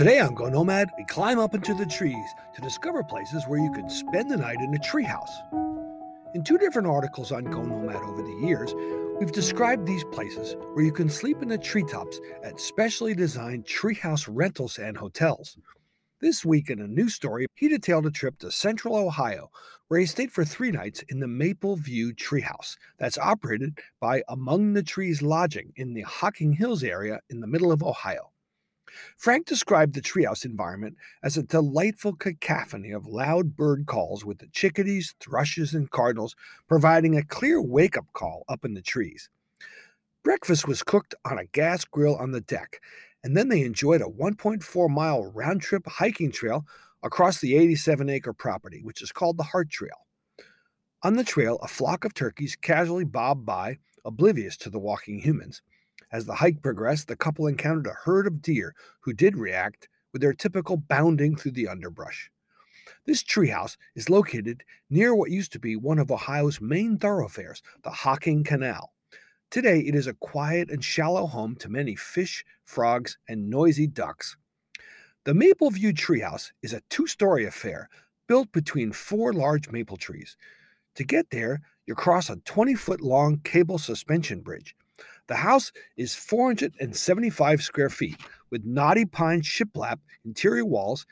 [0.00, 3.70] Today on Go Nomad, we climb up into the trees to discover places where you
[3.70, 5.28] can spend the night in a treehouse.
[6.34, 8.74] In two different articles on Go Nomad over the years,
[9.18, 14.26] we've described these places where you can sleep in the treetops at specially designed treehouse
[14.26, 15.58] rentals and hotels.
[16.22, 19.50] This week, in a new story, he detailed a trip to central Ohio
[19.88, 24.72] where he stayed for three nights in the Maple View Treehouse that's operated by Among
[24.72, 28.30] the Trees Lodging in the Hocking Hills area in the middle of Ohio.
[29.16, 34.48] Frank described the treehouse environment as a delightful cacophony of loud bird calls with the
[34.48, 36.34] chickadees, thrushes, and cardinals
[36.68, 39.28] providing a clear wake up call up in the trees.
[40.22, 42.80] Breakfast was cooked on a gas grill on the deck,
[43.24, 46.66] and then they enjoyed a 1.4 mile round trip hiking trail
[47.02, 50.06] across the 87 acre property, which is called the Heart Trail.
[51.02, 55.62] On the trail, a flock of turkeys casually bobbed by, oblivious to the walking humans.
[56.12, 60.22] As the hike progressed, the couple encountered a herd of deer who did react with
[60.22, 62.30] their typical bounding through the underbrush.
[63.06, 67.90] This treehouse is located near what used to be one of Ohio's main thoroughfares, the
[67.90, 68.92] Hocking Canal.
[69.50, 74.36] Today, it is a quiet and shallow home to many fish, frogs, and noisy ducks.
[75.24, 77.88] The Maple View Treehouse is a two story affair
[78.26, 80.36] built between four large maple trees.
[80.94, 84.76] To get there, you cross a 20 foot long cable suspension bridge.
[85.30, 88.16] The house is 475 square feet
[88.50, 91.06] with knotty pine shiplap interior walls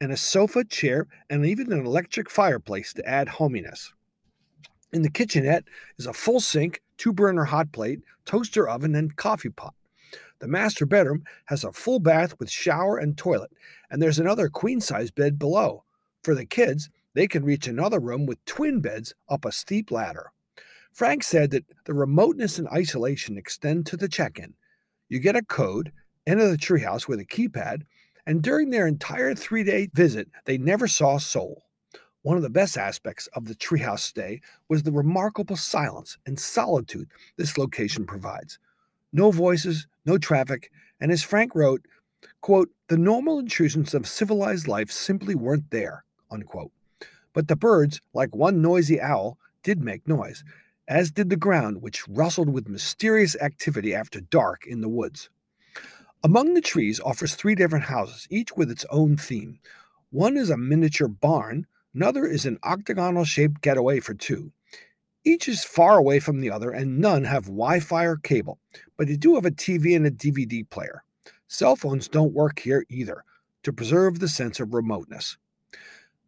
[0.00, 3.92] and a sofa, chair, and even an electric fireplace to add hominess.
[4.90, 5.64] In the kitchenette
[5.98, 9.74] is a full sink, two burner hot plate, toaster oven, and coffee pot.
[10.38, 13.50] The master bedroom has a full bath with shower and toilet,
[13.90, 15.84] and there's another queen size bed below.
[16.24, 20.32] For the kids, they can reach another room with twin beds up a steep ladder.
[20.98, 24.54] Frank said that the remoteness and isolation extend to the check in.
[25.08, 25.92] You get a code,
[26.26, 27.82] enter the treehouse with a keypad,
[28.26, 31.62] and during their entire three day visit, they never saw a soul.
[32.22, 37.08] One of the best aspects of the treehouse stay was the remarkable silence and solitude
[37.36, 38.58] this location provides.
[39.12, 40.68] No voices, no traffic,
[41.00, 41.86] and as Frank wrote,
[42.40, 46.72] quote, the normal intrusions of civilized life simply weren't there, unquote.
[47.32, 50.42] But the birds, like one noisy owl, did make noise,
[50.88, 55.28] as did the ground, which rustled with mysterious activity after dark in the woods.
[56.24, 59.60] Among the trees offers three different houses, each with its own theme.
[60.10, 64.50] One is a miniature barn, another is an octagonal shaped getaway for two.
[65.24, 68.58] Each is far away from the other, and none have Wi Fi or cable,
[68.96, 71.04] but they do have a TV and a DVD player.
[71.48, 73.24] Cell phones don't work here either,
[73.62, 75.36] to preserve the sense of remoteness.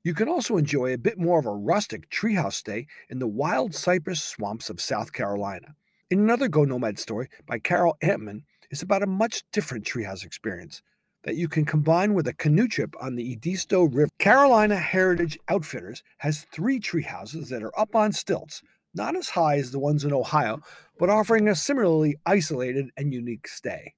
[0.02, 3.74] You can also enjoy a bit more of a rustic treehouse stay in the wild
[3.74, 5.74] cypress swamps of South Carolina.
[6.08, 10.80] In another Go Nomad story by Carol Antman is about a much different treehouse experience
[11.24, 14.08] that you can combine with a canoe trip on the Edisto River.
[14.18, 18.62] Carolina Heritage Outfitters has three treehouses that are up on stilts,
[18.94, 20.60] not as high as the ones in Ohio,
[20.98, 23.92] but offering a similarly isolated and unique stay.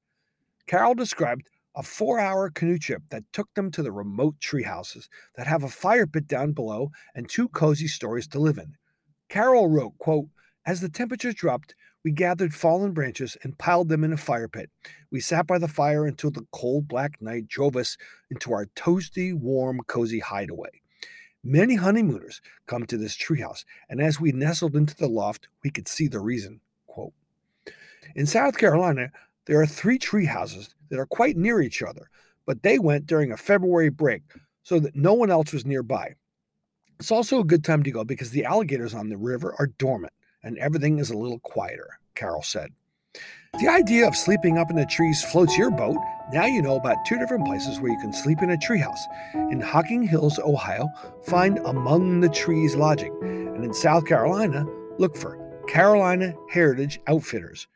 [0.66, 5.09] Carol described a four hour canoe trip that took them to the remote tree houses
[5.37, 8.77] that have a fire pit down below and two cozy stories to live in.
[9.28, 10.27] Carol wrote, quote,
[10.66, 11.75] As the temperature dropped,
[12.05, 14.71] we gathered fallen branches and piled them in a fire pit.
[15.11, 17.97] We sat by the fire until the cold black night drove us
[18.31, 20.82] into our toasty, warm, cozy hideaway.
[21.44, 25.88] Many honeymooners come to this treehouse, and as we nestled into the loft, we could
[25.88, 26.61] see the reason.
[26.87, 27.15] Quote.
[28.15, 29.11] In South Carolina,
[29.47, 32.10] there are three tree houses that are quite near each other,
[32.44, 34.22] but they went during a February break
[34.62, 36.14] so that no one else was nearby.
[37.00, 40.12] It's also a good time to go because the alligators on the river are dormant
[40.42, 42.72] and everything is a little quieter, Carol said.
[43.58, 45.97] The idea of sleeping up in the trees floats your boat.
[46.31, 49.00] Now you know about two different places where you can sleep in a treehouse.
[49.50, 50.88] In Hocking Hills, Ohio,
[51.25, 53.16] find Among the Trees Lodging.
[53.22, 54.66] And in South Carolina,
[54.98, 55.38] look for
[55.69, 57.66] Carolina Heritage Outfitters.